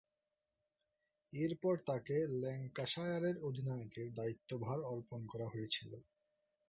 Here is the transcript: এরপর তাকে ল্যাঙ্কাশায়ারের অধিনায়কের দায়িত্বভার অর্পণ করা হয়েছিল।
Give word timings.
এরপর 1.29 1.75
তাকে 1.87 2.15
ল্যাঙ্কাশায়ারের 2.41 3.35
অধিনায়কের 3.43 4.07
দায়িত্বভার 4.13 4.79
অর্পণ 4.83 5.21
করা 5.27 5.47
হয়েছিল। 5.47 5.91